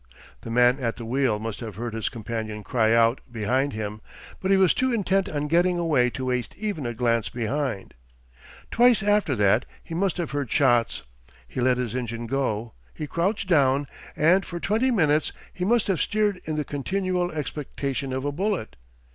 The 0.41 0.49
man 0.49 0.79
at 0.79 0.95
the 0.95 1.05
wheel 1.05 1.37
must 1.37 1.59
have 1.59 1.75
heard 1.75 1.93
his 1.93 2.09
companion 2.09 2.63
cry 2.63 2.91
out 2.91 3.21
behind 3.31 3.73
him, 3.73 4.01
but 4.39 4.49
he 4.49 4.57
was 4.57 4.73
too 4.73 4.91
intent 4.91 5.29
on 5.29 5.45
getting 5.47 5.77
away 5.77 6.09
to 6.09 6.25
waste 6.25 6.55
even 6.57 6.87
a 6.87 6.95
glance 6.95 7.29
behind. 7.29 7.93
Twice 8.71 9.03
after 9.03 9.35
that 9.35 9.63
he 9.83 9.93
must 9.93 10.17
have 10.17 10.31
heard 10.31 10.51
shots. 10.51 11.03
He 11.47 11.61
let 11.61 11.77
his 11.77 11.93
engine 11.93 12.25
go, 12.25 12.73
he 12.95 13.05
crouched 13.05 13.47
down, 13.47 13.85
and 14.15 14.43
for 14.43 14.59
twenty 14.59 14.89
minutes 14.89 15.33
he 15.53 15.63
must 15.65 15.85
have 15.85 16.01
steered 16.01 16.41
in 16.45 16.55
the 16.55 16.65
continual 16.65 17.31
expectation 17.31 18.11
of 18.11 18.25
a 18.25 18.31
bullet. 18.31 18.77